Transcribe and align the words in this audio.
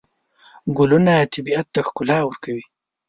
ګلونه 0.77 1.13
طبیعت 1.33 1.69
ښکلا 1.87 2.17
کوي. 2.43 2.63